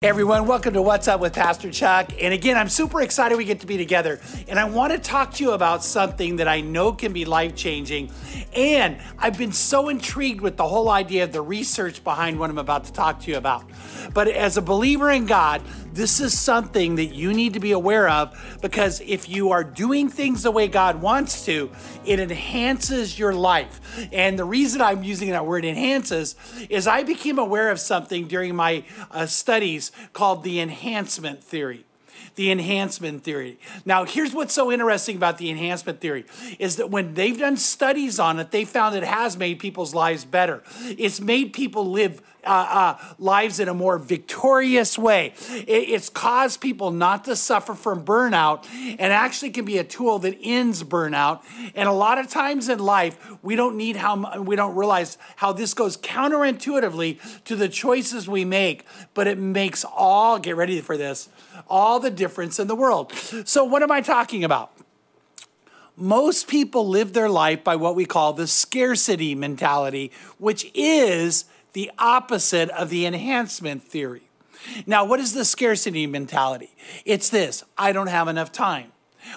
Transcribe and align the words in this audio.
Hey 0.00 0.10
everyone, 0.10 0.46
welcome 0.46 0.74
to 0.74 0.80
What's 0.80 1.08
Up 1.08 1.18
with 1.18 1.32
Pastor 1.32 1.72
Chuck. 1.72 2.12
And 2.22 2.32
again, 2.32 2.56
I'm 2.56 2.68
super 2.68 3.02
excited 3.02 3.36
we 3.36 3.44
get 3.44 3.58
to 3.62 3.66
be 3.66 3.76
together. 3.76 4.20
And 4.46 4.56
I 4.56 4.62
want 4.66 4.92
to 4.92 4.98
talk 5.00 5.32
to 5.34 5.42
you 5.42 5.50
about 5.50 5.82
something 5.82 6.36
that 6.36 6.46
I 6.46 6.60
know 6.60 6.92
can 6.92 7.12
be 7.12 7.24
life 7.24 7.56
changing. 7.56 8.12
And 8.54 9.00
I've 9.18 9.36
been 9.36 9.50
so 9.50 9.88
intrigued 9.88 10.40
with 10.40 10.56
the 10.56 10.68
whole 10.68 10.88
idea 10.88 11.24
of 11.24 11.32
the 11.32 11.42
research 11.42 12.04
behind 12.04 12.38
what 12.38 12.48
I'm 12.48 12.58
about 12.58 12.84
to 12.84 12.92
talk 12.92 13.18
to 13.22 13.30
you 13.32 13.38
about. 13.38 13.64
But 14.14 14.28
as 14.28 14.56
a 14.56 14.62
believer 14.62 15.10
in 15.10 15.26
God, 15.26 15.62
this 15.92 16.20
is 16.20 16.38
something 16.38 16.94
that 16.94 17.06
you 17.06 17.34
need 17.34 17.54
to 17.54 17.60
be 17.60 17.72
aware 17.72 18.08
of 18.08 18.58
because 18.62 19.00
if 19.00 19.28
you 19.28 19.50
are 19.50 19.64
doing 19.64 20.08
things 20.08 20.44
the 20.44 20.52
way 20.52 20.68
God 20.68 21.02
wants 21.02 21.44
to, 21.46 21.72
it 22.04 22.20
enhances 22.20 23.18
your 23.18 23.34
life. 23.34 23.80
And 24.12 24.38
the 24.38 24.44
reason 24.44 24.80
I'm 24.80 25.02
using 25.02 25.30
that 25.30 25.44
word 25.44 25.64
enhances 25.64 26.36
is 26.70 26.86
I 26.86 27.02
became 27.02 27.40
aware 27.40 27.70
of 27.70 27.80
something 27.80 28.28
during 28.28 28.54
my 28.54 28.84
uh, 29.10 29.26
studies 29.26 29.87
called 30.12 30.42
the 30.42 30.60
enhancement 30.60 31.42
theory 31.42 31.84
the 32.34 32.50
enhancement 32.50 33.24
theory. 33.24 33.58
Now, 33.84 34.04
here's 34.04 34.32
what's 34.32 34.54
so 34.54 34.70
interesting 34.70 35.16
about 35.16 35.38
the 35.38 35.50
enhancement 35.50 36.00
theory 36.00 36.24
is 36.58 36.76
that 36.76 36.90
when 36.90 37.14
they've 37.14 37.38
done 37.38 37.56
studies 37.56 38.18
on 38.18 38.38
it, 38.38 38.50
they 38.50 38.64
found 38.64 38.96
it 38.96 39.04
has 39.04 39.36
made 39.36 39.58
people's 39.58 39.94
lives 39.94 40.24
better. 40.24 40.62
It's 40.82 41.20
made 41.20 41.52
people 41.52 41.90
live 41.90 42.22
uh, 42.44 42.96
uh, 43.00 43.14
lives 43.18 43.60
in 43.60 43.68
a 43.68 43.74
more 43.74 43.98
victorious 43.98 44.96
way. 44.96 45.34
It, 45.50 45.90
it's 45.90 46.08
caused 46.08 46.60
people 46.60 46.90
not 46.90 47.24
to 47.24 47.36
suffer 47.36 47.74
from 47.74 48.04
burnout 48.04 48.64
and 48.72 49.12
actually 49.12 49.50
can 49.50 49.64
be 49.64 49.78
a 49.78 49.84
tool 49.84 50.18
that 50.20 50.38
ends 50.42 50.82
burnout. 50.82 51.42
And 51.74 51.88
a 51.88 51.92
lot 51.92 52.18
of 52.18 52.28
times 52.28 52.68
in 52.68 52.78
life, 52.78 53.18
we 53.42 53.56
don't 53.56 53.76
need 53.76 53.96
how 53.96 54.40
we 54.40 54.56
don't 54.56 54.76
realize 54.76 55.18
how 55.36 55.52
this 55.52 55.74
goes 55.74 55.96
counterintuitively 55.96 57.44
to 57.44 57.56
the 57.56 57.68
choices 57.68 58.28
we 58.28 58.44
make, 58.44 58.86
but 59.14 59.26
it 59.26 59.38
makes 59.38 59.84
all, 59.84 60.38
get 60.38 60.56
ready 60.56 60.80
for 60.80 60.96
this, 60.96 61.28
all 61.68 62.00
the 62.00 62.10
difference 62.10 62.58
in 62.58 62.66
the 62.66 62.74
world. 62.74 63.12
So, 63.44 63.64
what 63.64 63.82
am 63.82 63.90
I 63.90 64.00
talking 64.00 64.44
about? 64.44 64.72
Most 65.96 66.46
people 66.46 66.86
live 66.86 67.12
their 67.12 67.28
life 67.28 67.64
by 67.64 67.74
what 67.74 67.96
we 67.96 68.04
call 68.04 68.32
the 68.32 68.46
scarcity 68.46 69.34
mentality, 69.34 70.12
which 70.38 70.70
is 70.72 71.44
the 71.72 71.90
opposite 71.98 72.70
of 72.70 72.88
the 72.88 73.04
enhancement 73.04 73.82
theory. 73.82 74.22
Now, 74.86 75.04
what 75.04 75.18
is 75.18 75.32
the 75.32 75.44
scarcity 75.44 76.06
mentality? 76.06 76.70
It's 77.04 77.28
this 77.30 77.64
I 77.76 77.92
don't 77.92 78.06
have 78.06 78.28
enough 78.28 78.52
time, 78.52 78.92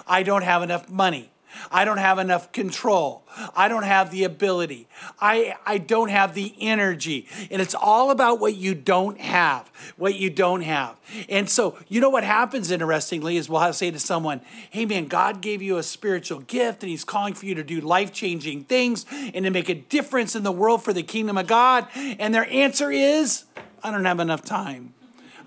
I 0.06 0.22
don't 0.22 0.42
have 0.42 0.62
enough 0.62 0.88
money. 0.88 1.31
I 1.70 1.84
don't 1.84 1.98
have 1.98 2.18
enough 2.18 2.52
control. 2.52 3.24
I 3.56 3.68
don't 3.68 3.84
have 3.84 4.10
the 4.10 4.24
ability. 4.24 4.88
I, 5.20 5.56
I 5.66 5.78
don't 5.78 6.10
have 6.10 6.34
the 6.34 6.54
energy. 6.60 7.28
And 7.50 7.62
it's 7.62 7.74
all 7.74 8.10
about 8.10 8.40
what 8.40 8.54
you 8.56 8.74
don't 8.74 9.18
have, 9.20 9.70
what 9.96 10.14
you 10.14 10.30
don't 10.30 10.62
have. 10.62 10.98
And 11.28 11.48
so, 11.48 11.78
you 11.88 12.00
know 12.00 12.10
what 12.10 12.24
happens, 12.24 12.70
interestingly, 12.70 13.36
is 13.36 13.48
we'll 13.48 13.60
have 13.60 13.70
to 13.70 13.76
say 13.76 13.90
to 13.90 13.98
someone, 13.98 14.40
hey 14.70 14.86
man, 14.86 15.06
God 15.06 15.40
gave 15.40 15.62
you 15.62 15.78
a 15.78 15.82
spiritual 15.82 16.40
gift 16.40 16.82
and 16.82 16.90
He's 16.90 17.04
calling 17.04 17.34
for 17.34 17.46
you 17.46 17.54
to 17.54 17.64
do 17.64 17.80
life 17.80 18.12
changing 18.12 18.64
things 18.64 19.06
and 19.10 19.44
to 19.44 19.50
make 19.50 19.68
a 19.68 19.74
difference 19.74 20.34
in 20.34 20.42
the 20.42 20.52
world 20.52 20.82
for 20.82 20.92
the 20.92 21.02
kingdom 21.02 21.38
of 21.38 21.46
God. 21.46 21.86
And 21.94 22.34
their 22.34 22.46
answer 22.50 22.90
is, 22.90 23.44
I 23.82 23.90
don't 23.90 24.04
have 24.04 24.20
enough 24.20 24.42
time. 24.42 24.94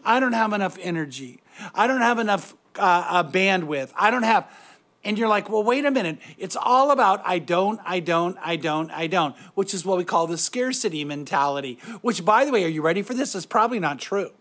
I 0.03 0.19
don't 0.19 0.33
have 0.33 0.53
enough 0.53 0.77
energy. 0.81 1.41
I 1.73 1.87
don't 1.87 2.01
have 2.01 2.19
enough 2.19 2.53
uh, 2.77 3.05
uh, 3.07 3.23
bandwidth. 3.23 3.91
I 3.97 4.11
don't 4.11 4.23
have 4.23 4.51
and 5.05 5.17
you're 5.17 5.29
like, 5.29 5.49
well, 5.49 5.63
wait 5.63 5.85
a 5.85 5.91
minute. 5.91 6.17
It's 6.37 6.57
all 6.59 6.91
about 6.91 7.21
I 7.23 7.39
don't, 7.39 7.79
I 7.85 7.99
don't, 7.99 8.37
I 8.41 8.55
don't, 8.55 8.91
I 8.91 9.07
don't, 9.07 9.35
which 9.53 9.73
is 9.73 9.85
what 9.85 9.97
we 9.97 10.03
call 10.03 10.27
the 10.27 10.37
scarcity 10.37 11.05
mentality, 11.05 11.77
which, 12.01 12.25
by 12.25 12.43
the 12.43 12.51
way, 12.51 12.65
are 12.65 12.69
you 12.69 12.81
ready 12.81 13.03
for 13.03 13.13
this? 13.13 13.35
Is 13.35 13.45
probably 13.45 13.79
not 13.79 13.99
true. 13.99 14.31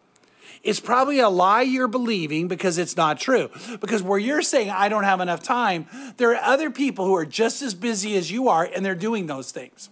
It's 0.63 0.81
probably 0.81 1.19
a 1.19 1.29
lie 1.29 1.61
you're 1.61 1.89
believing 1.89 2.49
because 2.49 2.79
it's 2.79 2.97
not 2.97 3.21
true. 3.21 3.51
Because 3.81 4.03
where 4.03 4.19
you're 4.19 4.41
saying, 4.41 4.71
I 4.71 4.89
don't 4.89 5.05
have 5.05 5.21
enough 5.21 5.43
time, 5.43 5.87
there 6.17 6.31
are 6.31 6.43
other 6.43 6.71
people 6.71 7.05
who 7.05 7.15
are 7.15 7.27
just 7.27 7.61
as 7.61 7.75
busy 7.75 8.17
as 8.17 8.33
you 8.33 8.49
are 8.49 8.65
and 8.65 8.85
they're 8.85 8.95
doing 8.95 9.27
those 9.27 9.53
things. 9.53 9.91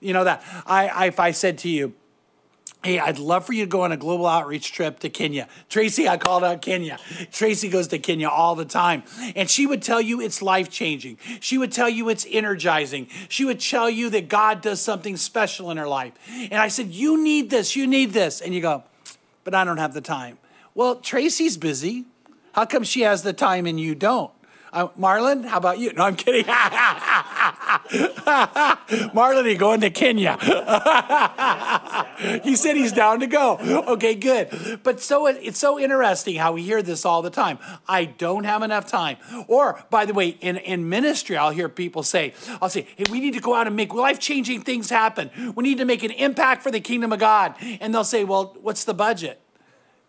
You 0.00 0.12
know 0.12 0.24
that 0.24 0.42
I, 0.66 0.88
I 0.88 1.06
if 1.06 1.18
I 1.18 1.30
said 1.30 1.56
to 1.58 1.68
you, 1.68 1.94
Hey, 2.82 2.98
I'd 2.98 3.18
love 3.18 3.44
for 3.44 3.52
you 3.52 3.64
to 3.64 3.68
go 3.68 3.82
on 3.82 3.92
a 3.92 3.96
global 3.98 4.26
outreach 4.26 4.72
trip 4.72 5.00
to 5.00 5.10
Kenya. 5.10 5.48
Tracy, 5.68 6.08
I 6.08 6.16
called 6.16 6.42
out 6.42 6.62
Kenya. 6.62 6.98
Tracy 7.30 7.68
goes 7.68 7.88
to 7.88 7.98
Kenya 7.98 8.28
all 8.28 8.54
the 8.54 8.64
time. 8.64 9.02
And 9.36 9.50
she 9.50 9.66
would 9.66 9.82
tell 9.82 10.00
you 10.00 10.22
it's 10.22 10.40
life 10.40 10.70
changing. 10.70 11.18
She 11.40 11.58
would 11.58 11.72
tell 11.72 11.90
you 11.90 12.08
it's 12.08 12.26
energizing. 12.30 13.08
She 13.28 13.44
would 13.44 13.60
tell 13.60 13.90
you 13.90 14.08
that 14.10 14.30
God 14.30 14.62
does 14.62 14.80
something 14.80 15.18
special 15.18 15.70
in 15.70 15.76
her 15.76 15.86
life. 15.86 16.14
And 16.30 16.54
I 16.54 16.68
said, 16.68 16.88
You 16.88 17.22
need 17.22 17.50
this, 17.50 17.76
you 17.76 17.86
need 17.86 18.12
this. 18.12 18.40
And 18.40 18.54
you 18.54 18.62
go, 18.62 18.84
But 19.44 19.54
I 19.54 19.64
don't 19.64 19.76
have 19.76 19.92
the 19.92 20.00
time. 20.00 20.38
Well, 20.74 20.96
Tracy's 20.96 21.58
busy. 21.58 22.06
How 22.52 22.64
come 22.64 22.82
she 22.82 23.02
has 23.02 23.22
the 23.22 23.34
time 23.34 23.66
and 23.66 23.78
you 23.78 23.94
don't? 23.94 24.32
Uh, 24.72 24.88
Marlon, 24.98 25.44
how 25.44 25.58
about 25.58 25.78
you? 25.78 25.92
No, 25.92 26.04
I'm 26.04 26.16
kidding. 26.16 26.44
Marlon, 29.12 29.50
you 29.50 29.58
going 29.58 29.80
to 29.80 29.90
Kenya? 29.90 30.38
he 32.42 32.56
said 32.56 32.76
he's 32.76 32.92
down 32.92 33.20
to 33.20 33.26
go. 33.26 33.58
Okay, 33.88 34.14
good. 34.14 34.80
But 34.82 35.00
so 35.00 35.26
it's 35.26 35.58
so 35.58 35.78
interesting 35.78 36.36
how 36.36 36.52
we 36.52 36.62
hear 36.62 36.82
this 36.82 37.04
all 37.04 37.22
the 37.22 37.30
time. 37.30 37.58
I 37.88 38.04
don't 38.04 38.44
have 38.44 38.62
enough 38.62 38.86
time. 38.86 39.16
Or, 39.48 39.84
by 39.90 40.04
the 40.04 40.14
way, 40.14 40.28
in, 40.28 40.56
in 40.56 40.88
ministry, 40.88 41.36
I'll 41.36 41.50
hear 41.50 41.68
people 41.68 42.02
say, 42.02 42.34
I'll 42.60 42.68
say, 42.68 42.86
hey, 42.96 43.04
we 43.10 43.20
need 43.20 43.34
to 43.34 43.40
go 43.40 43.54
out 43.54 43.66
and 43.66 43.76
make 43.76 43.94
life 43.94 44.18
changing 44.18 44.62
things 44.62 44.90
happen. 44.90 45.30
We 45.54 45.64
need 45.64 45.78
to 45.78 45.84
make 45.84 46.02
an 46.02 46.10
impact 46.10 46.62
for 46.62 46.70
the 46.70 46.80
kingdom 46.80 47.12
of 47.12 47.18
God. 47.18 47.54
And 47.80 47.94
they'll 47.94 48.04
say, 48.04 48.24
well, 48.24 48.56
what's 48.60 48.84
the 48.84 48.94
budget? 48.94 49.40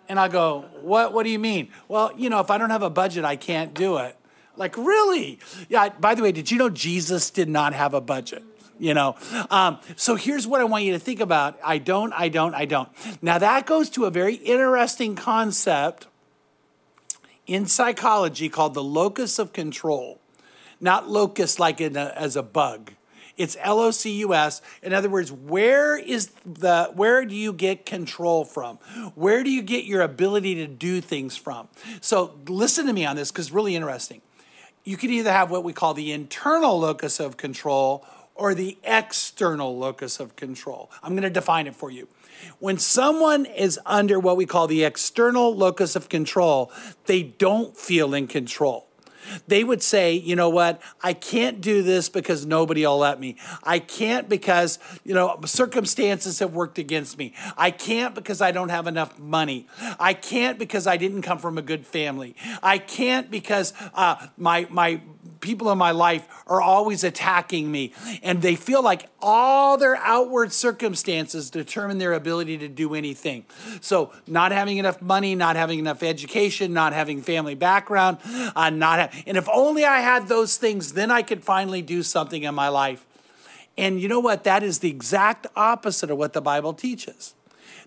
And 0.10 0.20
I'll 0.20 0.30
go, 0.30 0.66
what, 0.82 1.14
what 1.14 1.24
do 1.24 1.30
you 1.30 1.40
mean? 1.40 1.70
Well, 1.88 2.12
you 2.18 2.30
know, 2.30 2.40
if 2.40 2.52
I 2.52 2.58
don't 2.58 2.70
have 2.70 2.84
a 2.84 2.90
budget, 2.90 3.24
I 3.24 3.36
can't 3.38 3.74
do 3.74 3.98
it. 3.98 4.18
Like, 4.58 4.76
really? 4.78 5.40
Yeah, 5.70 5.90
by 5.90 6.16
the 6.16 6.22
way, 6.22 6.32
did 6.32 6.52
you 6.52 6.58
know 6.58 6.70
Jesus 6.70 7.30
did 7.30 7.48
not 7.48 7.74
have 7.74 7.94
a 7.94 8.02
budget? 8.02 8.44
You 8.82 8.96
know, 8.96 9.16
um, 9.52 9.78
so 9.96 10.16
here's 10.16 10.48
what 10.48 10.60
I 10.60 10.64
want 10.64 10.86
you 10.86 10.94
to 10.94 11.00
think 11.00 11.20
about. 11.20 11.60
I 11.64 11.78
don't, 11.78 12.12
I 12.14 12.30
don't, 12.30 12.56
I 12.56 12.66
don't. 12.66 12.90
Now, 13.22 13.38
that 13.38 13.68
goes 13.68 13.92
to 13.92 14.06
a 14.06 14.10
very 14.10 14.34
interesting 14.34 15.14
concept 15.14 16.08
in 17.46 17.68
psychology 17.68 18.50
called 18.50 18.74
the 18.74 18.84
locus 18.84 19.38
of 19.38 19.54
control. 19.54 20.20
Not 20.80 21.08
locus 21.08 21.60
like 21.60 21.80
in 21.80 21.96
a, 21.96 22.12
as 22.16 22.36
a 22.36 22.42
bug. 22.42 22.94
It's 23.38 23.56
L 23.60 23.80
O 23.80 23.92
C 23.92 24.18
U 24.22 24.34
S. 24.34 24.64
In 24.82 24.94
other 24.94 25.10
words, 25.10 25.32
where 25.32 25.96
is 25.96 26.32
the 26.44 26.90
where 26.96 27.24
do 27.24 27.36
you 27.36 27.54
get 27.54 27.86
control 27.86 28.44
from? 28.46 28.78
Where 29.14 29.44
do 29.44 29.52
you 29.52 29.62
get 29.62 29.86
your 29.86 30.02
ability 30.02 30.56
to 30.56 30.66
do 30.66 31.02
things 31.02 31.38
from? 31.38 31.68
So 32.02 32.34
listen 32.48 32.88
to 32.88 32.94
me 32.94 33.06
on 33.06 33.16
this 33.16 33.32
because 33.32 33.52
really 33.52 33.76
interesting 33.76 34.22
you 34.84 34.98
can 34.98 35.12
either 35.12 35.32
have 35.32 35.52
what 35.52 35.64
we 35.64 35.74
call 35.74 35.94
the 35.94 36.12
internal 36.12 36.80
locus 36.80 37.20
of 37.20 37.38
control 37.38 38.04
or 38.42 38.56
the 38.56 38.76
external 38.84 39.78
locus 39.78 40.20
of 40.20 40.36
control. 40.36 40.90
I'm 41.04 41.12
going 41.12 41.22
to 41.22 41.30
define 41.30 41.68
it 41.68 41.76
for 41.76 41.92
you. 41.92 42.08
When 42.58 42.80
someone 42.80 43.46
is 43.46 43.80
under 43.86 44.20
what 44.20 44.36
we 44.36 44.48
call 44.48 44.66
the 44.66 44.84
external 44.84 45.56
locus 45.56 45.96
of 45.96 46.10
control, 46.10 46.72
they 47.06 47.22
don't 47.22 47.78
feel 47.78 48.16
in 48.16 48.26
control. 48.26 48.88
They 49.48 49.64
would 49.64 49.84
say, 49.84 50.16
you 50.16 50.36
know 50.36 50.50
what, 50.50 50.82
I 51.04 51.14
can't 51.14 51.62
do 51.62 51.84
this 51.84 52.10
because 52.10 52.44
nobody 52.44 52.84
will 52.84 52.98
let 52.98 53.20
me. 53.20 53.38
I 53.64 53.78
can't 53.78 54.28
because, 54.28 54.80
you 55.04 55.14
know, 55.14 55.40
circumstances 55.46 56.40
have 56.40 56.56
worked 56.56 56.80
against 56.80 57.20
me. 57.20 57.36
I 57.56 57.70
can't 57.70 58.16
because 58.16 58.42
I 58.42 58.52
don't 58.52 58.70
have 58.70 58.88
enough 58.88 59.20
money. 59.20 59.68
I 60.00 60.16
can't 60.16 60.58
because 60.58 60.88
I 60.88 60.98
didn't 60.98 61.22
come 61.22 61.38
from 61.38 61.60
a 61.60 61.62
good 61.62 61.86
family. 61.86 62.36
I 62.64 62.80
can't 62.80 63.30
because 63.30 63.74
uh, 63.94 64.16
my, 64.36 64.66
my, 64.72 65.02
people 65.42 65.72
in 65.72 65.78
my 65.78 65.92
life 65.92 66.28
are 66.48 66.62
always 66.62 67.04
attacking 67.04 67.72
me. 67.72 67.94
And 68.24 68.42
they 68.42 68.56
feel 68.56 68.84
like 68.84 69.10
all 69.22 69.78
their 69.78 69.98
outward 69.98 70.54
circumstances 70.54 71.50
determine 71.50 71.98
their 71.98 72.14
ability 72.14 72.58
to 72.60 72.68
do 72.68 72.96
anything. 72.96 73.46
So, 73.82 74.14
not 74.28 74.52
having 74.52 74.78
enough 74.78 75.02
money, 75.02 75.36
not 75.36 75.56
having 75.56 75.80
enough 75.80 76.04
education, 76.04 76.74
not 76.74 76.94
having 76.94 77.22
family 77.22 77.56
background, 77.56 78.18
uh, 78.56 78.70
not 78.70 79.00
ha- 79.00 79.24
and 79.28 79.38
if 79.38 79.50
only 79.50 79.86
I 79.86 80.00
had 80.00 80.28
those 80.28 80.58
things, 80.58 80.94
then 80.94 81.12
I 81.12 81.22
could 81.22 81.44
finally 81.44 81.82
do 81.82 82.04
something 82.04 82.44
in 82.44 82.56
my 82.56 82.70
life. 82.70 83.06
And 83.78 84.00
you 84.00 84.08
know 84.08 84.20
what? 84.20 84.44
That 84.44 84.64
is 84.64 84.80
the 84.80 84.90
exact 84.90 85.48
opposite 85.56 86.12
of 86.12 86.18
what 86.18 86.34
the 86.34 86.42
Bible 86.42 86.74
teaches. 86.74 87.34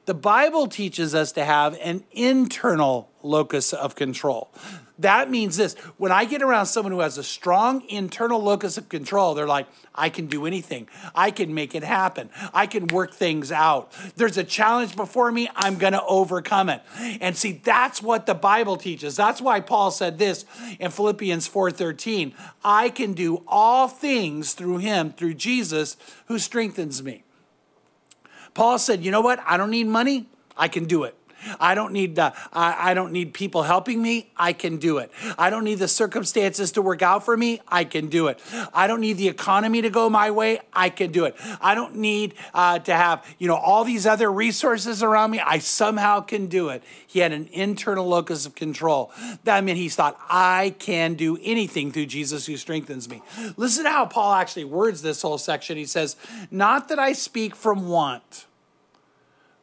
The 0.06 0.14
Bible 0.14 0.66
teaches 0.66 1.14
us 1.14 1.32
to 1.32 1.44
have 1.44 1.78
an 1.80 2.04
internal 2.12 3.10
locus 3.22 3.72
of 3.72 3.94
control. 3.94 4.52
That 4.98 5.28
means 5.28 5.56
this 5.56 5.74
when 5.96 6.12
I 6.12 6.24
get 6.24 6.42
around 6.42 6.66
someone 6.66 6.92
who 6.92 7.00
has 7.00 7.18
a 7.18 7.24
strong 7.24 7.82
internal 7.88 8.40
locus 8.40 8.78
of 8.78 8.88
control, 8.88 9.34
they're 9.34 9.46
like, 9.46 9.66
I 9.94 10.08
can 10.08 10.26
do 10.26 10.46
anything. 10.46 10.88
I 11.14 11.30
can 11.32 11.52
make 11.52 11.74
it 11.74 11.82
happen. 11.82 12.30
I 12.52 12.66
can 12.66 12.86
work 12.88 13.12
things 13.12 13.50
out. 13.50 13.92
There's 14.14 14.36
a 14.36 14.44
challenge 14.44 14.94
before 14.94 15.32
me. 15.32 15.48
I'm 15.56 15.78
going 15.78 15.94
to 15.94 16.04
overcome 16.04 16.68
it. 16.68 16.82
And 17.20 17.36
see, 17.36 17.60
that's 17.64 18.02
what 18.02 18.26
the 18.26 18.34
Bible 18.34 18.76
teaches. 18.76 19.16
That's 19.16 19.40
why 19.40 19.60
Paul 19.60 19.90
said 19.90 20.18
this 20.18 20.44
in 20.78 20.90
Philippians 20.92 21.48
4:13, 21.48 22.32
I 22.62 22.88
can 22.88 23.14
do 23.14 23.42
all 23.48 23.88
things 23.88 24.52
through 24.52 24.78
him, 24.78 25.12
through 25.12 25.34
Jesus 25.34 25.96
who 26.26 26.38
strengthens 26.38 27.02
me. 27.02 27.24
Paul 28.54 28.78
said, 28.78 29.04
You 29.04 29.10
know 29.10 29.20
what? 29.20 29.40
I 29.44 29.56
don't 29.56 29.70
need 29.70 29.88
money. 29.88 30.26
I 30.56 30.68
can 30.68 30.84
do 30.84 31.04
it. 31.04 31.16
I 31.60 31.74
don't 31.74 31.92
need 31.92 32.16
the, 32.16 32.32
I, 32.52 32.90
I 32.90 32.94
don't 32.94 33.12
need 33.12 33.34
people 33.34 33.62
helping 33.62 34.02
me. 34.02 34.30
I 34.36 34.52
can 34.52 34.78
do 34.78 34.98
it. 34.98 35.10
I 35.38 35.50
don't 35.50 35.64
need 35.64 35.78
the 35.78 35.88
circumstances 35.88 36.72
to 36.72 36.82
work 36.82 37.02
out 37.02 37.24
for 37.24 37.36
me. 37.36 37.60
I 37.68 37.84
can 37.84 38.08
do 38.08 38.28
it. 38.28 38.40
I 38.72 38.86
don't 38.86 39.00
need 39.00 39.14
the 39.14 39.28
economy 39.28 39.82
to 39.82 39.90
go 39.90 40.08
my 40.10 40.30
way. 40.30 40.60
I 40.72 40.90
can 40.90 41.12
do 41.12 41.24
it. 41.24 41.36
I 41.60 41.74
don't 41.74 41.96
need 41.96 42.34
uh, 42.52 42.78
to 42.80 42.94
have 42.94 43.24
you 43.38 43.48
know 43.48 43.56
all 43.56 43.84
these 43.84 44.06
other 44.06 44.30
resources 44.30 45.02
around 45.02 45.30
me. 45.30 45.40
I 45.40 45.58
somehow 45.58 46.20
can 46.20 46.46
do 46.46 46.68
it. 46.68 46.82
He 47.06 47.20
had 47.20 47.32
an 47.32 47.48
internal 47.52 48.06
locus 48.06 48.46
of 48.46 48.54
control. 48.54 49.12
That 49.44 49.64
meant 49.64 49.78
he 49.78 49.88
thought 49.88 50.18
I 50.28 50.74
can 50.78 51.14
do 51.14 51.38
anything 51.42 51.92
through 51.92 52.06
Jesus 52.06 52.46
who 52.46 52.56
strengthens 52.56 53.08
me. 53.08 53.22
Listen 53.56 53.84
to 53.84 53.90
how 53.90 54.06
Paul 54.06 54.34
actually 54.34 54.64
words 54.64 55.02
this 55.02 55.22
whole 55.22 55.38
section. 55.38 55.76
He 55.76 55.86
says, 55.86 56.16
"Not 56.50 56.88
that 56.88 56.98
I 56.98 57.12
speak 57.12 57.54
from 57.56 57.88
want." 57.88 58.46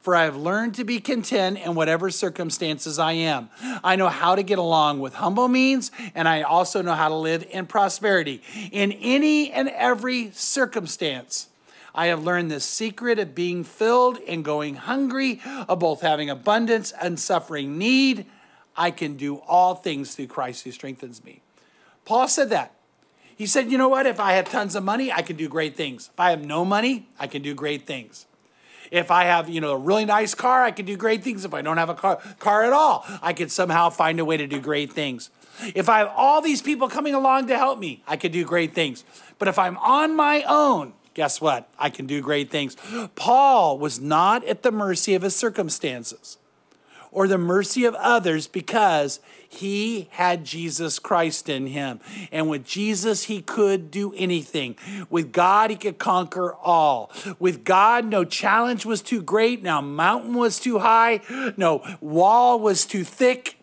For 0.01 0.15
I 0.15 0.23
have 0.23 0.35
learned 0.35 0.75
to 0.75 0.83
be 0.83 0.99
content 0.99 1.59
in 1.59 1.75
whatever 1.75 2.09
circumstances 2.09 2.97
I 2.97 3.13
am. 3.13 3.49
I 3.83 3.95
know 3.95 4.09
how 4.09 4.35
to 4.35 4.43
get 4.43 4.57
along 4.57 4.99
with 4.99 5.13
humble 5.13 5.47
means, 5.47 5.91
and 6.15 6.27
I 6.27 6.41
also 6.41 6.81
know 6.81 6.95
how 6.95 7.09
to 7.09 7.15
live 7.15 7.45
in 7.49 7.67
prosperity. 7.67 8.41
In 8.71 8.91
any 8.91 9.51
and 9.51 9.69
every 9.69 10.31
circumstance, 10.31 11.49
I 11.93 12.07
have 12.07 12.23
learned 12.23 12.49
the 12.49 12.59
secret 12.59 13.19
of 13.19 13.35
being 13.35 13.63
filled 13.63 14.17
and 14.27 14.43
going 14.43 14.75
hungry, 14.75 15.39
of 15.67 15.79
both 15.79 16.01
having 16.01 16.29
abundance 16.29 16.93
and 16.99 17.19
suffering 17.19 17.77
need. 17.77 18.25
I 18.75 18.89
can 18.91 19.17
do 19.17 19.37
all 19.47 19.75
things 19.75 20.15
through 20.15 20.27
Christ 20.27 20.63
who 20.63 20.71
strengthens 20.71 21.23
me. 21.23 21.41
Paul 22.05 22.27
said 22.27 22.49
that. 22.49 22.73
He 23.35 23.45
said, 23.45 23.71
You 23.71 23.77
know 23.77 23.89
what? 23.89 24.05
If 24.05 24.19
I 24.19 24.33
have 24.33 24.49
tons 24.49 24.75
of 24.75 24.83
money, 24.83 25.11
I 25.11 25.21
can 25.21 25.35
do 25.35 25.47
great 25.47 25.75
things. 25.75 26.09
If 26.13 26.19
I 26.19 26.31
have 26.31 26.43
no 26.43 26.63
money, 26.63 27.07
I 27.19 27.27
can 27.27 27.41
do 27.41 27.53
great 27.53 27.85
things. 27.85 28.25
If 28.91 29.09
I 29.09 29.23
have, 29.23 29.49
you 29.49 29.61
know, 29.61 29.71
a 29.71 29.77
really 29.77 30.03
nice 30.03 30.35
car, 30.35 30.63
I 30.63 30.71
can 30.71 30.85
do 30.85 30.97
great 30.97 31.23
things. 31.23 31.45
If 31.45 31.53
I 31.53 31.61
don't 31.61 31.77
have 31.77 31.89
a 31.89 31.95
car, 31.95 32.19
car 32.39 32.63
at 32.65 32.73
all, 32.73 33.05
I 33.21 33.31
could 33.31 33.49
somehow 33.49 33.89
find 33.89 34.19
a 34.19 34.25
way 34.25 34.35
to 34.37 34.45
do 34.45 34.59
great 34.59 34.91
things. 34.91 35.29
If 35.73 35.87
I 35.87 35.99
have 35.99 36.11
all 36.15 36.41
these 36.41 36.61
people 36.61 36.89
coming 36.89 37.13
along 37.13 37.47
to 37.47 37.57
help 37.57 37.79
me, 37.79 38.03
I 38.05 38.17
could 38.17 38.33
do 38.33 38.43
great 38.43 38.73
things. 38.73 39.05
But 39.39 39.47
if 39.47 39.57
I'm 39.57 39.77
on 39.77 40.15
my 40.15 40.43
own, 40.43 40.93
guess 41.13 41.39
what? 41.39 41.69
I 41.79 41.89
can 41.89 42.05
do 42.05 42.21
great 42.21 42.49
things. 42.49 42.75
Paul 43.15 43.79
was 43.79 43.99
not 43.99 44.43
at 44.43 44.63
the 44.63 44.71
mercy 44.71 45.15
of 45.15 45.21
his 45.21 45.35
circumstances 45.35 46.37
or 47.11 47.27
the 47.27 47.37
mercy 47.37 47.85
of 47.85 47.93
others 47.95 48.47
because 48.47 49.19
he 49.47 50.07
had 50.11 50.45
Jesus 50.45 50.97
Christ 50.97 51.49
in 51.49 51.67
him. 51.67 51.99
And 52.31 52.49
with 52.49 52.65
Jesus, 52.65 53.25
he 53.25 53.41
could 53.41 53.91
do 53.91 54.13
anything. 54.15 54.77
With 55.09 55.31
God, 55.31 55.69
he 55.69 55.75
could 55.75 55.97
conquer 55.97 56.55
all. 56.55 57.11
With 57.37 57.63
God, 57.63 58.05
no 58.05 58.23
challenge 58.23 58.85
was 58.85 59.01
too 59.01 59.21
great, 59.21 59.61
no 59.61 59.81
mountain 59.81 60.35
was 60.35 60.59
too 60.59 60.79
high, 60.79 61.19
no 61.57 61.83
wall 61.99 62.59
was 62.59 62.85
too 62.85 63.03
thick 63.03 63.60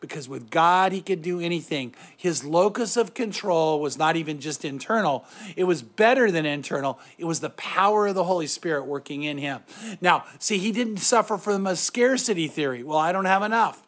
because 0.00 0.28
with 0.28 0.50
God, 0.50 0.92
he 0.92 1.00
could 1.00 1.22
do 1.22 1.40
anything. 1.40 1.94
His 2.16 2.44
locus 2.44 2.96
of 2.96 3.14
control 3.14 3.80
was 3.80 3.98
not 3.98 4.16
even 4.16 4.40
just 4.40 4.64
internal, 4.64 5.24
it 5.56 5.64
was 5.64 5.82
better 5.82 6.30
than 6.30 6.46
internal. 6.46 6.98
It 7.18 7.24
was 7.24 7.40
the 7.40 7.50
power 7.50 8.08
of 8.08 8.14
the 8.14 8.24
Holy 8.24 8.46
Spirit 8.46 8.86
working 8.86 9.22
in 9.22 9.38
him. 9.38 9.60
Now, 10.00 10.24
see, 10.38 10.58
he 10.58 10.72
didn't 10.72 10.98
suffer 10.98 11.38
from 11.38 11.66
a 11.66 11.76
scarcity 11.76 12.48
theory. 12.48 12.82
Well, 12.82 12.98
I 12.98 13.12
don't 13.12 13.24
have 13.24 13.42
enough. 13.42 13.82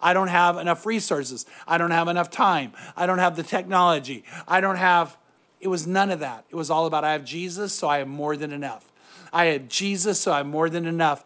I 0.00 0.14
don't 0.14 0.28
have 0.28 0.58
enough 0.58 0.84
resources. 0.84 1.46
I 1.66 1.78
don't 1.78 1.92
have 1.92 2.08
enough 2.08 2.28
time. 2.28 2.72
I 2.96 3.06
don't 3.06 3.18
have 3.18 3.36
the 3.36 3.44
technology. 3.44 4.24
I 4.48 4.60
don't 4.60 4.76
have, 4.76 5.16
it 5.60 5.68
was 5.68 5.86
none 5.86 6.10
of 6.10 6.18
that. 6.20 6.44
It 6.50 6.56
was 6.56 6.70
all 6.70 6.86
about 6.86 7.04
I 7.04 7.12
have 7.12 7.24
Jesus, 7.24 7.72
so 7.72 7.88
I 7.88 7.98
have 7.98 8.08
more 8.08 8.36
than 8.36 8.52
enough. 8.52 8.90
I 9.32 9.46
have 9.46 9.68
Jesus, 9.68 10.20
so 10.20 10.32
I 10.32 10.38
have 10.38 10.46
more 10.46 10.68
than 10.68 10.86
enough. 10.86 11.24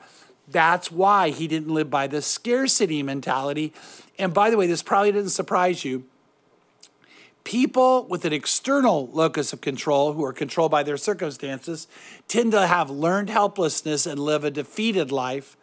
That's 0.48 0.90
why 0.92 1.30
he 1.30 1.48
didn't 1.48 1.72
live 1.72 1.90
by 1.90 2.06
the 2.06 2.22
scarcity 2.22 3.02
mentality. 3.02 3.72
And 4.18 4.32
by 4.32 4.50
the 4.50 4.56
way, 4.56 4.66
this 4.66 4.82
probably 4.82 5.12
doesn't 5.12 5.30
surprise 5.30 5.84
you. 5.84 6.04
People 7.42 8.06
with 8.06 8.24
an 8.24 8.32
external 8.32 9.08
locus 9.08 9.52
of 9.52 9.60
control, 9.60 10.12
who 10.12 10.24
are 10.24 10.32
controlled 10.32 10.72
by 10.72 10.82
their 10.82 10.96
circumstances, 10.96 11.86
tend 12.26 12.52
to 12.52 12.66
have 12.66 12.90
learned 12.90 13.30
helplessness 13.30 14.04
and 14.06 14.18
live 14.18 14.42
a 14.42 14.50
defeated 14.50 15.12
life. 15.12 15.56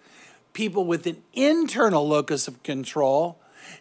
People 0.53 0.85
with 0.85 1.07
an 1.07 1.21
internal 1.33 2.07
locus 2.07 2.47
of 2.47 2.63
control 2.63 3.37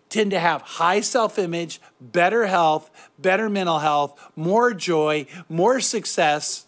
tend 0.08 0.30
to 0.32 0.40
have 0.40 0.62
high 0.62 1.00
self 1.00 1.38
image, 1.38 1.80
better 2.00 2.46
health, 2.46 2.90
better 3.18 3.48
mental 3.48 3.78
health, 3.78 4.30
more 4.34 4.72
joy, 4.72 5.26
more 5.48 5.80
success 5.80 6.66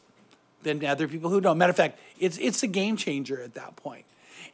than 0.62 0.84
other 0.84 1.08
people 1.08 1.30
who 1.30 1.40
don't. 1.40 1.58
Matter 1.58 1.70
of 1.70 1.76
fact, 1.76 1.98
it's, 2.18 2.38
it's 2.38 2.62
a 2.62 2.66
game 2.68 2.96
changer 2.96 3.40
at 3.40 3.54
that 3.54 3.76
point. 3.76 4.04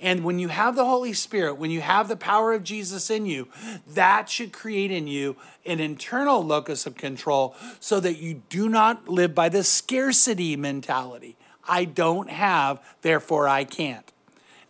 And 0.00 0.24
when 0.24 0.38
you 0.38 0.48
have 0.48 0.76
the 0.76 0.86
Holy 0.86 1.12
Spirit, 1.12 1.54
when 1.54 1.70
you 1.70 1.82
have 1.82 2.08
the 2.08 2.16
power 2.16 2.54
of 2.54 2.64
Jesus 2.64 3.10
in 3.10 3.26
you, 3.26 3.48
that 3.86 4.30
should 4.30 4.52
create 4.52 4.90
in 4.90 5.06
you 5.06 5.36
an 5.66 5.78
internal 5.78 6.42
locus 6.42 6.86
of 6.86 6.96
control 6.96 7.54
so 7.80 8.00
that 8.00 8.16
you 8.16 8.42
do 8.48 8.68
not 8.68 9.08
live 9.08 9.34
by 9.34 9.50
the 9.50 9.62
scarcity 9.62 10.56
mentality. 10.56 11.36
I 11.68 11.84
don't 11.84 12.30
have, 12.30 12.80
therefore 13.02 13.46
I 13.46 13.64
can't. 13.64 14.10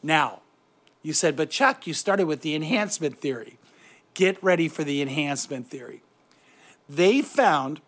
Now, 0.03 0.41
you 1.03 1.13
said, 1.13 1.37
but 1.37 1.51
Chuck, 1.51 1.87
you 1.87 1.95
started 1.95 2.27
with 2.27 2.43
the 2.43 2.55
enhancement 2.55 3.19
theory. 3.19 3.59
Get 4.15 4.43
ready 4.43 4.69
for 4.69 4.83
the 4.83 5.01
enhancement 5.01 5.69
theory. 5.69 6.03
They 6.89 7.23
found 7.23 7.81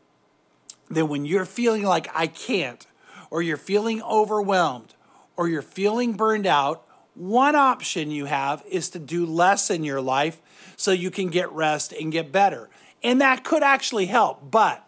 that 0.88 1.06
when 1.06 1.25
you're 1.25 1.45
feeling 1.45 1.83
like 1.83 2.09
I 2.15 2.29
can't, 2.29 2.87
or 3.31 3.43
you're 3.43 3.56
feeling 3.56 4.00
overwhelmed, 4.03 4.95
or 5.37 5.49
you're 5.49 5.62
feeling 5.62 6.12
burned 6.12 6.47
out, 6.47 6.87
one 7.14 7.55
option 7.55 8.11
you 8.11 8.25
have 8.25 8.62
is 8.69 8.88
to 8.91 8.99
do 8.99 9.26
less 9.26 9.70
in 9.70 9.85
your 9.85 10.00
life 10.00 10.41
so 10.76 10.93
you 10.93 11.11
can 11.11 11.29
get 11.29 11.53
rest 11.53 11.93
and 11.93 12.11
get 12.11 12.32
better. 12.32 12.70
And 13.03 13.20
that 13.20 13.44
could 13.44 13.62
actually 13.62 14.06
help. 14.06 14.50
But 14.50 14.87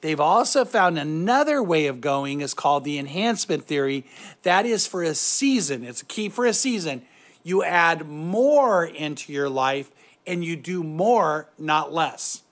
they've 0.00 0.20
also 0.20 0.64
found 0.64 0.98
another 0.98 1.62
way 1.62 1.86
of 1.86 2.00
going 2.00 2.40
is 2.40 2.54
called 2.54 2.84
the 2.84 2.98
enhancement 2.98 3.64
theory. 3.64 4.04
That 4.42 4.66
is 4.66 4.86
for 4.86 5.02
a 5.02 5.14
season. 5.14 5.84
It's 5.84 6.02
a 6.02 6.06
key 6.06 6.28
for 6.28 6.44
a 6.44 6.52
season. 6.52 7.02
You 7.42 7.62
add 7.62 8.06
more 8.08 8.84
into 8.84 9.32
your 9.32 9.48
life 9.48 9.90
and 10.26 10.44
you 10.44 10.56
do 10.56 10.82
more, 10.82 11.48
not 11.58 11.92
less. 11.92 12.42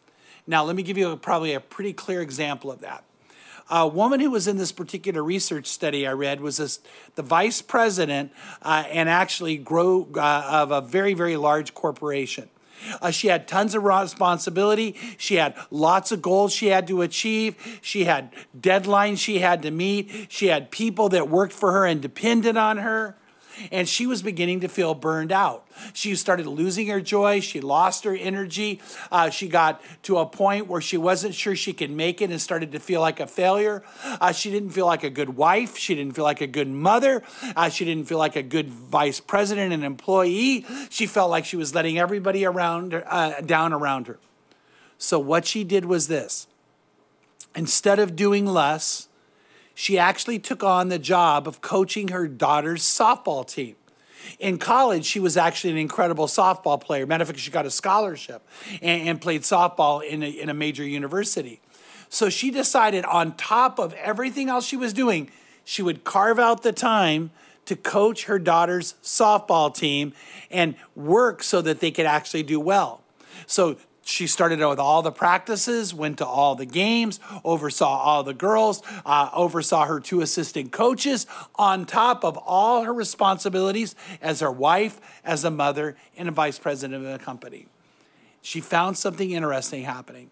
Now, 0.46 0.64
let 0.64 0.76
me 0.76 0.82
give 0.82 0.96
you 0.96 1.10
a, 1.10 1.16
probably 1.16 1.54
a 1.54 1.60
pretty 1.60 1.92
clear 1.92 2.20
example 2.22 2.70
of 2.70 2.80
that. 2.80 3.04
A 3.70 3.88
woman 3.88 4.20
who 4.20 4.30
was 4.30 4.46
in 4.46 4.58
this 4.58 4.72
particular 4.72 5.22
research 5.22 5.66
study 5.66 6.06
I 6.06 6.12
read 6.12 6.40
was 6.40 6.58
this, 6.58 6.80
the 7.14 7.22
vice 7.22 7.62
president 7.62 8.32
uh, 8.62 8.84
and 8.90 9.08
actually 9.08 9.56
grow 9.56 10.06
uh, 10.16 10.48
of 10.50 10.70
a 10.70 10.80
very, 10.80 11.14
very 11.14 11.36
large 11.36 11.72
corporation. 11.72 12.50
Uh, 13.00 13.10
she 13.10 13.28
had 13.28 13.48
tons 13.48 13.74
of 13.74 13.84
responsibility. 13.84 14.96
She 15.16 15.36
had 15.36 15.56
lots 15.70 16.12
of 16.12 16.20
goals 16.20 16.52
she 16.52 16.66
had 16.66 16.86
to 16.88 17.00
achieve. 17.00 17.78
She 17.80 18.04
had 18.04 18.30
deadlines 18.58 19.18
she 19.18 19.38
had 19.38 19.62
to 19.62 19.70
meet. 19.70 20.26
She 20.28 20.48
had 20.48 20.70
people 20.70 21.08
that 21.10 21.28
worked 21.28 21.54
for 21.54 21.72
her 21.72 21.86
and 21.86 22.02
depended 22.02 22.56
on 22.56 22.78
her 22.78 23.16
and 23.70 23.88
she 23.88 24.06
was 24.06 24.22
beginning 24.22 24.60
to 24.60 24.68
feel 24.68 24.94
burned 24.94 25.32
out. 25.32 25.66
She 25.92 26.14
started 26.14 26.46
losing 26.46 26.86
her 26.88 27.00
joy. 27.00 27.40
She 27.40 27.60
lost 27.60 28.04
her 28.04 28.14
energy. 28.14 28.80
Uh, 29.10 29.30
she 29.30 29.48
got 29.48 29.82
to 30.04 30.18
a 30.18 30.26
point 30.26 30.66
where 30.66 30.80
she 30.80 30.96
wasn't 30.96 31.34
sure 31.34 31.56
she 31.56 31.72
could 31.72 31.90
make 31.90 32.22
it 32.22 32.30
and 32.30 32.40
started 32.40 32.72
to 32.72 32.80
feel 32.80 33.00
like 33.00 33.20
a 33.20 33.26
failure. 33.26 33.82
Uh, 34.04 34.32
she 34.32 34.50
didn't 34.50 34.70
feel 34.70 34.86
like 34.86 35.04
a 35.04 35.10
good 35.10 35.30
wife. 35.36 35.76
She 35.76 35.94
didn't 35.94 36.14
feel 36.14 36.24
like 36.24 36.40
a 36.40 36.46
good 36.46 36.68
mother. 36.68 37.22
Uh, 37.56 37.68
she 37.68 37.84
didn't 37.84 38.06
feel 38.06 38.18
like 38.18 38.36
a 38.36 38.42
good 38.42 38.68
vice 38.68 39.20
president 39.20 39.72
and 39.72 39.84
employee. 39.84 40.64
She 40.90 41.06
felt 41.06 41.30
like 41.30 41.44
she 41.44 41.56
was 41.56 41.74
letting 41.74 41.98
everybody 41.98 42.44
around 42.44 42.94
uh, 42.94 43.40
down 43.40 43.72
around 43.72 44.06
her. 44.06 44.18
So 44.98 45.18
what 45.18 45.46
she 45.46 45.64
did 45.64 45.84
was 45.84 46.08
this. 46.08 46.46
Instead 47.54 47.98
of 47.98 48.16
doing 48.16 48.46
less, 48.46 49.08
she 49.74 49.98
actually 49.98 50.38
took 50.38 50.62
on 50.62 50.88
the 50.88 50.98
job 50.98 51.48
of 51.48 51.60
coaching 51.60 52.08
her 52.08 52.28
daughter's 52.28 52.82
softball 52.82 53.46
team. 53.46 53.76
In 54.38 54.58
college, 54.58 55.04
she 55.04 55.20
was 55.20 55.36
actually 55.36 55.70
an 55.70 55.76
incredible 55.76 56.26
softball 56.26 56.80
player. 56.80 57.06
Matter 57.06 57.22
of 57.22 57.28
fact, 57.28 57.40
she 57.40 57.50
got 57.50 57.66
a 57.66 57.70
scholarship 57.70 58.46
and, 58.80 59.08
and 59.08 59.20
played 59.20 59.42
softball 59.42 60.02
in 60.02 60.22
a, 60.22 60.28
in 60.28 60.48
a 60.48 60.54
major 60.54 60.84
university. 60.84 61.60
So 62.08 62.30
she 62.30 62.50
decided, 62.50 63.04
on 63.04 63.34
top 63.36 63.78
of 63.78 63.92
everything 63.94 64.48
else 64.48 64.64
she 64.64 64.76
was 64.76 64.92
doing, 64.92 65.30
she 65.64 65.82
would 65.82 66.04
carve 66.04 66.38
out 66.38 66.62
the 66.62 66.72
time 66.72 67.30
to 67.66 67.76
coach 67.76 68.24
her 68.24 68.38
daughter's 68.38 68.94
softball 69.02 69.74
team 69.74 70.12
and 70.50 70.74
work 70.94 71.42
so 71.42 71.60
that 71.62 71.80
they 71.80 71.90
could 71.90 72.06
actually 72.06 72.42
do 72.42 72.60
well. 72.60 73.02
So 73.46 73.76
she 74.04 74.26
started 74.26 74.62
out 74.62 74.70
with 74.70 74.78
all 74.78 75.00
the 75.00 75.10
practices, 75.10 75.94
went 75.94 76.18
to 76.18 76.26
all 76.26 76.54
the 76.54 76.66
games, 76.66 77.18
oversaw 77.42 77.88
all 77.88 78.22
the 78.22 78.34
girls, 78.34 78.82
uh, 79.06 79.30
oversaw 79.32 79.86
her 79.86 79.98
two 79.98 80.20
assistant 80.20 80.72
coaches, 80.72 81.26
on 81.54 81.86
top 81.86 82.22
of 82.22 82.36
all 82.36 82.82
her 82.82 82.92
responsibilities 82.92 83.96
as 84.20 84.40
her 84.40 84.52
wife, 84.52 85.00
as 85.24 85.42
a 85.42 85.50
mother, 85.50 85.96
and 86.16 86.28
a 86.28 86.32
vice 86.32 86.58
president 86.58 87.04
of 87.04 87.10
the 87.10 87.24
company. 87.24 87.66
She 88.42 88.60
found 88.60 88.98
something 88.98 89.30
interesting 89.30 89.84
happening. 89.84 90.30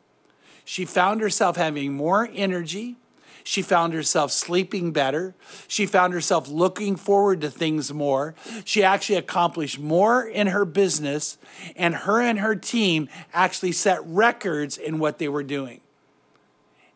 She 0.67 0.85
found 0.85 1.23
herself 1.23 1.57
having 1.57 1.95
more 1.95 2.29
energy. 2.33 2.97
She 3.45 3.63
found 3.63 3.93
herself 3.93 4.33
sleeping 4.33 4.93
better. 4.93 5.35
She 5.69 5.87
found 5.87 6.13
herself 6.13 6.49
looking 6.49 6.97
forward 6.97 7.41
to 7.41 7.51
things 7.51 7.93
more. 7.93 8.35
She 8.65 8.83
actually 8.83 9.17
accomplished 9.17 9.79
more 9.79 10.25
in 10.25 10.49
her 10.49 10.65
business, 10.65 11.39
and 11.77 11.95
her 11.95 12.21
and 12.21 12.39
her 12.39 12.55
team 12.55 13.09
actually 13.33 13.73
set 13.73 14.05
records 14.07 14.77
in 14.77 14.99
what 14.99 15.19
they 15.19 15.29
were 15.29 15.43
doing. 15.43 15.81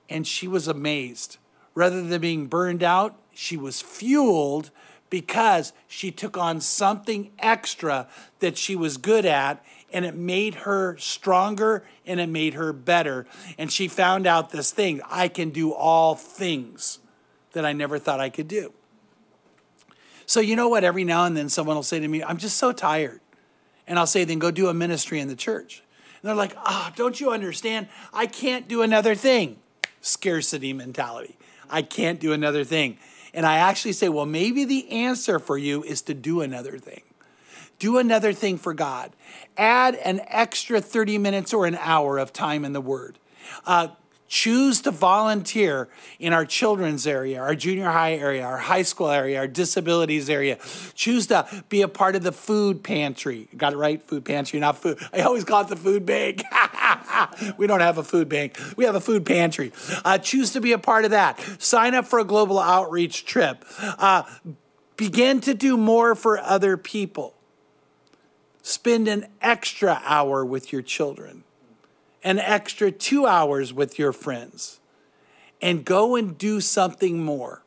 And 0.08 0.26
she 0.26 0.46
was 0.46 0.68
amazed. 0.68 1.38
Rather 1.74 2.02
than 2.02 2.20
being 2.20 2.46
burned 2.46 2.82
out, 2.82 3.16
she 3.34 3.56
was 3.56 3.82
fueled 3.82 4.70
because 5.10 5.72
she 5.86 6.10
took 6.10 6.36
on 6.36 6.60
something 6.60 7.30
extra 7.38 8.08
that 8.40 8.56
she 8.56 8.74
was 8.74 8.96
good 8.96 9.24
at 9.24 9.64
and 9.92 10.04
it 10.04 10.14
made 10.14 10.54
her 10.54 10.96
stronger 10.98 11.84
and 12.04 12.20
it 12.20 12.28
made 12.28 12.54
her 12.54 12.72
better. 12.72 13.26
And 13.58 13.70
she 13.70 13.88
found 13.88 14.26
out 14.26 14.50
this 14.50 14.70
thing 14.70 15.00
I 15.10 15.28
can 15.28 15.50
do 15.50 15.72
all 15.72 16.14
things 16.14 16.98
that 17.52 17.64
I 17.64 17.72
never 17.72 17.98
thought 17.98 18.20
I 18.20 18.28
could 18.28 18.48
do. 18.48 18.72
So, 20.26 20.40
you 20.40 20.56
know 20.56 20.68
what? 20.68 20.84
Every 20.84 21.04
now 21.04 21.24
and 21.24 21.36
then 21.36 21.48
someone 21.48 21.76
will 21.76 21.82
say 21.82 22.00
to 22.00 22.08
me, 22.08 22.22
I'm 22.22 22.36
just 22.36 22.56
so 22.56 22.72
tired. 22.72 23.20
And 23.86 23.98
I'll 23.98 24.08
say, 24.08 24.24
then 24.24 24.40
go 24.40 24.50
do 24.50 24.68
a 24.68 24.74
ministry 24.74 25.20
in 25.20 25.28
the 25.28 25.36
church. 25.36 25.82
And 26.20 26.28
they're 26.28 26.34
like, 26.34 26.56
ah, 26.58 26.88
oh, 26.90 26.92
don't 26.96 27.20
you 27.20 27.30
understand? 27.30 27.86
I 28.12 28.26
can't 28.26 28.66
do 28.66 28.82
another 28.82 29.14
thing. 29.14 29.58
Scarcity 30.00 30.72
mentality. 30.72 31.38
I 31.70 31.82
can't 31.82 32.18
do 32.18 32.32
another 32.32 32.64
thing. 32.64 32.98
And 33.32 33.46
I 33.46 33.58
actually 33.58 33.92
say, 33.92 34.08
well, 34.08 34.26
maybe 34.26 34.64
the 34.64 34.90
answer 34.90 35.38
for 35.38 35.56
you 35.56 35.84
is 35.84 36.02
to 36.02 36.14
do 36.14 36.40
another 36.40 36.78
thing. 36.78 37.02
Do 37.78 37.98
another 37.98 38.32
thing 38.32 38.56
for 38.58 38.74
God. 38.74 39.12
Add 39.56 39.94
an 39.96 40.22
extra 40.28 40.80
30 40.80 41.18
minutes 41.18 41.52
or 41.52 41.66
an 41.66 41.76
hour 41.76 42.18
of 42.18 42.32
time 42.32 42.64
in 42.64 42.72
the 42.72 42.80
Word. 42.80 43.18
Uh, 43.66 43.88
choose 44.28 44.80
to 44.80 44.90
volunteer 44.90 45.88
in 46.18 46.32
our 46.32 46.44
children's 46.44 47.06
area, 47.06 47.40
our 47.40 47.54
junior 47.54 47.90
high 47.90 48.14
area, 48.14 48.44
our 48.44 48.56
high 48.56 48.82
school 48.82 49.10
area, 49.10 49.38
our 49.38 49.46
disabilities 49.46 50.28
area. 50.28 50.58
Choose 50.94 51.26
to 51.28 51.46
be 51.68 51.82
a 51.82 51.88
part 51.88 52.16
of 52.16 52.22
the 52.22 52.32
food 52.32 52.82
pantry. 52.82 53.48
Got 53.56 53.74
it 53.74 53.76
right? 53.76 54.02
Food 54.02 54.24
pantry, 54.24 54.58
not 54.58 54.78
food. 54.78 54.98
I 55.12 55.20
always 55.20 55.44
call 55.44 55.62
it 55.62 55.68
the 55.68 55.76
food 55.76 56.06
bank. 56.06 56.42
we 57.56 57.66
don't 57.66 57.80
have 57.80 57.98
a 57.98 58.02
food 58.02 58.28
bank, 58.28 58.58
we 58.76 58.84
have 58.84 58.94
a 58.94 59.00
food 59.00 59.24
pantry. 59.24 59.72
Uh, 60.04 60.18
choose 60.18 60.52
to 60.52 60.60
be 60.60 60.72
a 60.72 60.78
part 60.78 61.04
of 61.04 61.12
that. 61.12 61.38
Sign 61.58 61.94
up 61.94 62.06
for 62.06 62.18
a 62.18 62.24
global 62.24 62.58
outreach 62.58 63.26
trip. 63.26 63.64
Uh, 63.78 64.24
begin 64.96 65.40
to 65.42 65.54
do 65.54 65.76
more 65.76 66.14
for 66.14 66.38
other 66.38 66.76
people. 66.76 67.35
Spend 68.66 69.06
an 69.06 69.28
extra 69.40 70.02
hour 70.04 70.44
with 70.44 70.72
your 70.72 70.82
children, 70.82 71.44
an 72.24 72.40
extra 72.40 72.90
two 72.90 73.24
hours 73.24 73.72
with 73.72 73.96
your 73.96 74.12
friends, 74.12 74.80
and 75.62 75.84
go 75.84 76.16
and 76.16 76.36
do 76.36 76.60
something 76.60 77.22
more. 77.22 77.62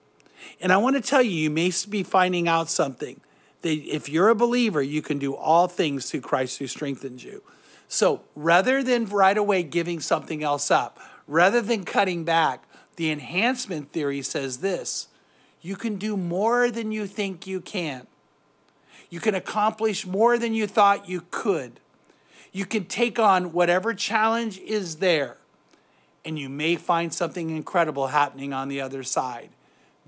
And 0.59 0.73
I 0.73 0.77
want 0.77 0.97
to 0.97 1.01
tell 1.01 1.21
you, 1.21 1.31
you 1.31 1.49
may 1.49 1.71
be 1.89 2.03
finding 2.03 2.49
out 2.49 2.69
something 2.69 3.21
that 3.61 3.77
if 3.77 4.09
you're 4.09 4.27
a 4.27 4.35
believer, 4.35 4.81
you 4.81 5.01
can 5.01 5.19
do 5.19 5.33
all 5.33 5.69
things 5.69 6.11
through 6.11 6.19
Christ 6.19 6.59
who 6.59 6.67
strengthens 6.67 7.23
you. 7.23 7.43
So 7.87 8.23
rather 8.35 8.83
than 8.83 9.05
right 9.05 9.37
away 9.37 9.63
giving 9.63 10.01
something 10.01 10.43
else 10.43 10.69
up, 10.69 10.99
rather 11.27 11.61
than 11.61 11.85
cutting 11.85 12.25
back, 12.25 12.65
the 12.97 13.09
enhancement 13.09 13.93
theory 13.93 14.21
says 14.21 14.57
this 14.57 15.07
you 15.61 15.77
can 15.77 15.95
do 15.95 16.17
more 16.17 16.69
than 16.69 16.91
you 16.91 17.07
think 17.07 17.47
you 17.47 17.61
can. 17.61 18.05
You 19.09 19.19
can 19.19 19.35
accomplish 19.35 20.05
more 20.05 20.37
than 20.37 20.53
you 20.53 20.67
thought 20.67 21.09
you 21.09 21.25
could. 21.31 21.79
You 22.51 22.65
can 22.65 22.85
take 22.85 23.19
on 23.19 23.53
whatever 23.53 23.93
challenge 23.93 24.57
is 24.59 24.97
there, 24.97 25.37
and 26.25 26.37
you 26.37 26.49
may 26.49 26.75
find 26.75 27.13
something 27.13 27.49
incredible 27.49 28.07
happening 28.07 28.53
on 28.53 28.69
the 28.69 28.81
other 28.81 29.03
side. 29.03 29.49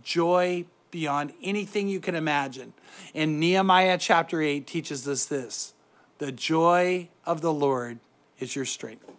Joy 0.04 0.66
beyond 0.92 1.34
anything 1.42 1.88
you 1.88 2.00
can 2.00 2.16
imagine. 2.16 2.74
And 3.16 3.40
Nehemiah 3.40 3.98
chapter 3.98 4.42
8 4.42 4.68
teaches 4.68 5.08
us 5.08 5.26
this 5.26 5.74
the 6.18 6.32
joy 6.32 7.10
of 7.26 7.42
the 7.42 7.54
Lord 7.54 8.00
is 8.40 8.56
your 8.56 8.66
strength. 8.66 9.12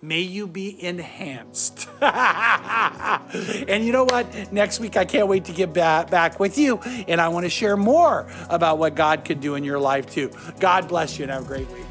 May 0.00 0.20
you 0.20 0.46
be 0.46 0.80
enhanced. 0.80 1.88
and 2.00 3.84
you 3.84 3.90
know 3.90 4.04
what? 4.04 4.52
Next 4.52 4.78
week, 4.78 4.96
I 4.96 5.04
can't 5.04 5.26
wait 5.26 5.46
to 5.46 5.52
get 5.52 5.72
back, 5.72 6.38
with 6.38 6.56
you. 6.56 6.78
And 7.08 7.20
I 7.20 7.26
want 7.28 7.46
to 7.46 7.50
share 7.50 7.76
more 7.76 8.30
about 8.48 8.78
what 8.78 8.94
God 8.94 9.24
can 9.24 9.40
do 9.40 9.56
in 9.56 9.64
your 9.64 9.80
life, 9.80 10.06
too. 10.06 10.30
God 10.60 10.86
bless 10.86 11.18
you 11.18 11.24
and 11.24 11.32
have 11.32 11.44
a 11.44 11.46
great 11.46 11.68
week. 11.72 11.87